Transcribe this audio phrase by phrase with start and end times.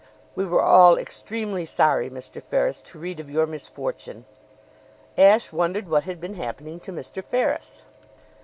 [0.33, 2.41] "We were all extremely sorry, Mr.
[2.41, 4.25] Ferris, to read of your misfortune."
[5.15, 7.23] Ashe wondered what had been happening to Mr.
[7.23, 7.83] Ferris.